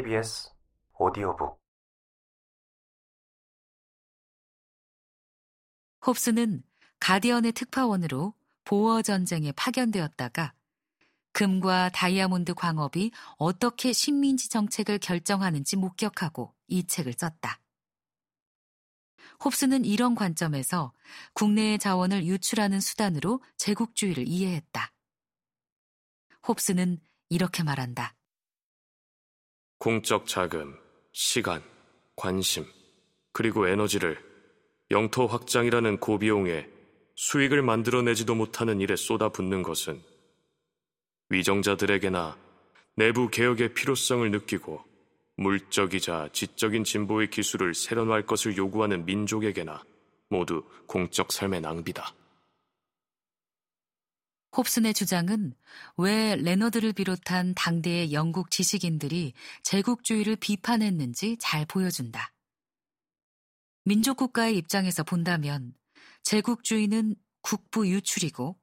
[0.00, 0.48] KBS
[0.98, 1.60] 오디오북
[6.06, 6.62] 홉스는
[7.00, 8.32] 가디언의 특파원으로
[8.64, 10.54] 보어 전쟁에 파견되었다가
[11.32, 17.60] 금과 다이아몬드 광업이 어떻게 식민지 정책을 결정하는지 목격하고 이 책을 썼다.
[19.44, 20.94] 홉스는 이런 관점에서
[21.34, 24.94] 국내의 자원을 유출하는 수단으로 제국주의를 이해했다.
[26.48, 28.14] 홉스는 이렇게 말한다.
[29.80, 30.76] 공적 자금,
[31.10, 31.62] 시간,
[32.14, 32.66] 관심,
[33.32, 34.22] 그리고 에너지를
[34.90, 36.68] 영토 확장이라는 고비용에
[37.14, 40.02] 수익을 만들어내지도 못하는 일에 쏟아붓는 것은
[41.30, 42.36] 위정자들에게나
[42.96, 44.84] 내부 개혁의 필요성을 느끼고
[45.38, 49.82] 물적이자 지적인 진보의 기술을 새로놓을 것을 요구하는 민족에게나
[50.28, 52.19] 모두 공적 삶의 낭비다.
[54.56, 55.54] 홉슨의 주장은
[55.96, 62.32] 왜 레너드를 비롯한 당대의 영국 지식인들이 제국주의를 비판했는지 잘 보여준다.
[63.84, 65.74] 민족국가의 입장에서 본다면
[66.22, 68.58] 제국주의는 국부 유출이고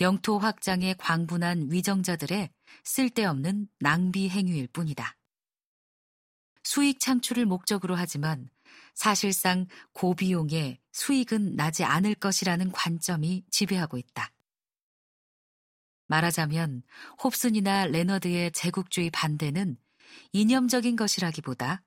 [0.00, 2.50] 영토 확장에 광분한 위정자들의
[2.84, 5.16] 쓸데없는 낭비 행위일 뿐이다.
[6.64, 8.50] 수익 창출을 목적으로 하지만
[8.94, 14.32] 사실상 고비용에 수익은 나지 않을 것이라는 관점이 지배하고 있다.
[16.08, 16.82] 말하자면
[17.22, 19.76] 홉슨이나 레너드의 제국주의 반대는
[20.32, 21.82] 이념적인 것이라기보다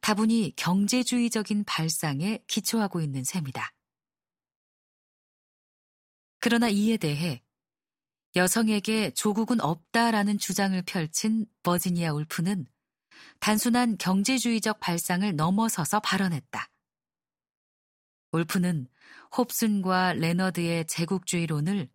[0.00, 3.72] 다분히 경제주의적인 발상에 기초하고 있는 셈이다.
[6.40, 7.42] 그러나 이에 대해
[8.36, 12.66] 여성에게 조국은 없다라는 주장을 펼친 버지니아 울프는
[13.40, 16.70] 단순한 경제주의적 발상을 넘어서서 발언했다.
[18.32, 18.86] 울프는
[19.36, 21.88] 홉슨과 레너드의 제국주의론을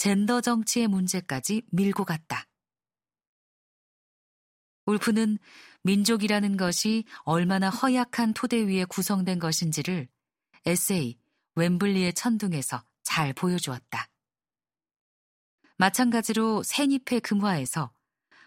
[0.00, 2.46] 젠더 정치의 문제까지 밀고 갔다.
[4.86, 5.36] 울프는
[5.82, 10.08] 민족이라는 것이 얼마나 허약한 토대 위에 구성된 것인지를
[10.64, 11.18] 에세이
[11.54, 14.08] 웸블리의 천둥에서 잘 보여주었다.
[15.76, 17.92] 마찬가지로 새잎의 금화에서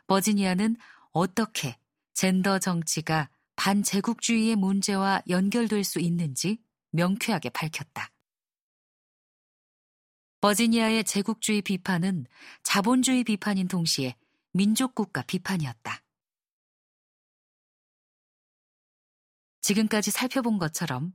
[0.08, 0.76] 버지니아는
[1.12, 1.78] 어떻게
[2.16, 6.58] 젠더 정치가 반제국주의의 문제와 연결될 수 있는지
[6.90, 8.13] 명쾌하게 밝혔다.
[10.44, 12.26] 버지니아의 제국주의 비판은
[12.64, 14.18] 자본주의 비판인 동시에
[14.52, 16.04] 민족국가 비판이었다.
[19.62, 21.14] 지금까지 살펴본 것처럼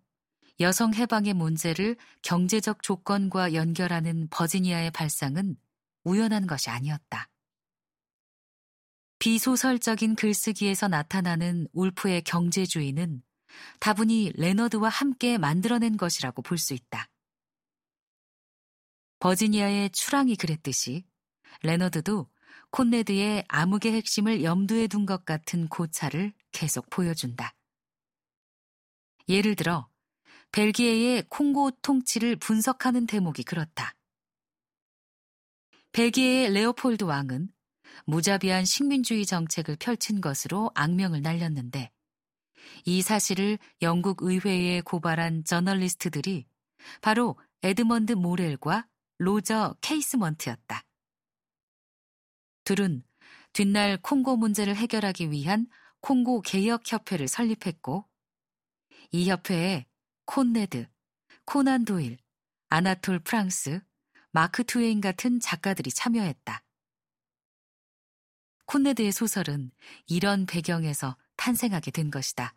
[0.61, 5.57] 여성 해방의 문제를 경제적 조건과 연결하는 버지니아의 발상은
[6.05, 7.29] 우연한 것이 아니었다.
[9.19, 13.23] 비소설적인 글쓰기에서 나타나는 울프의 경제주의는
[13.79, 17.11] 다분히 레너드와 함께 만들어낸 것이라고 볼 수 있다.
[19.21, 21.05] 버지니아의 추랑이 그랬듯이
[21.63, 22.29] 레너드도
[22.71, 27.55] 콘네드의 암흑의 핵심을 염두에 둔 것 같은 고찰을 계속 보여준다.
[29.29, 29.89] 예를 들어
[30.53, 33.95] 벨기에의 콩고 통치를 분석하는 대목이 그렇다.
[35.93, 37.49] 벨기에의 레오폴드 왕은
[38.07, 41.91] 무자비한 식민주의 정책을 펼친 것으로 악명을 날렸는데
[42.85, 46.47] 이 사실을 영국 의회에 고발한 저널리스트들이
[47.01, 48.87] 바로 에드먼드 모렐과
[49.19, 50.85] 로저 케이스먼트였다.
[52.65, 53.03] 둘은
[53.53, 55.67] 뒷날 콩고 문제를 해결하기 위한
[56.01, 58.09] 콩고 개혁협회를 설립했고
[59.11, 59.87] 이 협회에
[60.27, 60.89] 콘래드,
[61.45, 62.19] 코난 도일,
[62.69, 63.81] 아나톨 프랑스,
[64.31, 66.63] 마크 트웨인 같은 작가들이 참여했다.
[68.67, 69.73] 콘네드의 소설은
[70.07, 72.55] 이런 배경에서 탄생하게 된 것이다.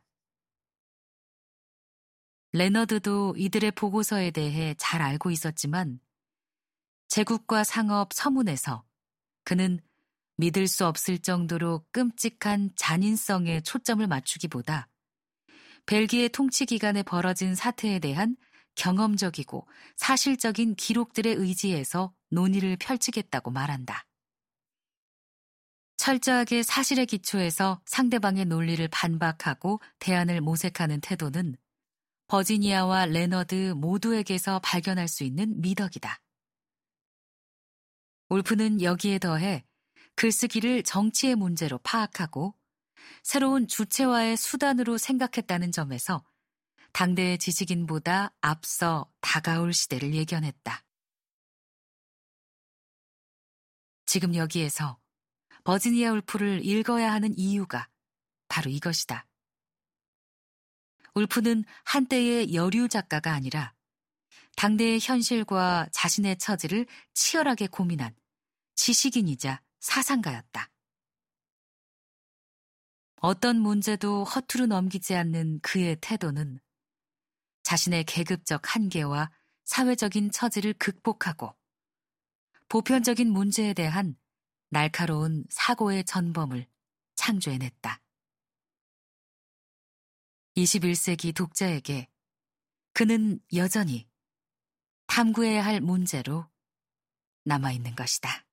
[2.52, 6.02] 레너드도 이들의 보고서에 대해 잘 알고 있었지만
[7.12, 8.86] 제국과 상업 서문에서
[9.44, 9.82] 그는
[10.38, 14.88] 믿을 수 없을 정도로 끔찍한 잔인성에 초점을 맞추기보다
[15.86, 18.38] 벨기에 통치 기간에 벌어진 사태에 대한
[18.76, 19.68] 경험적이고
[19.98, 24.06] 사실적인 기록들에 의지해서 논의를 펼치겠다고 말한다.
[25.98, 31.57] 철저하게 사실에 기초해서 상대방의 논리를 반박하고 대안을 모색하는 태도는
[32.28, 36.22] 버지니아와 레너드 모두에게서 발견할 수 있는 미덕이다.
[38.31, 39.66] 울프는 여기에 더해
[40.16, 42.56] 글쓰기를 정치의 문제로 파악하고
[43.24, 46.24] 새로운 주체와의 수단으로 생각했다는 점에서
[46.94, 50.81] 당대의 지식인보다 앞서 다가올 시대를 예견했다.
[54.06, 54.98] 지금 여기에서
[55.66, 57.89] 버지니아 울프를 읽어야 하는 이유가
[58.48, 59.28] 바로 이것이다.
[61.16, 63.74] 울프는 한때의 여류 작가가 아니라
[64.56, 68.16] 당대의 현실과 자신의 처지를 치열하게 고민한
[68.81, 70.72] 지식인이자 사상가였다.
[73.18, 76.60] 어떤 문제도 허투루 넘기지 않는 그의 태도는
[77.62, 79.31] 자신의 계급적 한계와
[79.66, 81.56] 사회적인 처지를 극복하고
[82.69, 84.18] 보편적인 문제에 대한
[84.69, 86.66] 날카로운 사고의 전범을
[87.13, 88.01] 창조해냈다.
[90.57, 92.10] 21세기 독자에게
[92.94, 94.10] 그는 여전히
[95.06, 96.50] 탐구해야 할 문제로
[97.44, 98.44] 남아있는 것이다.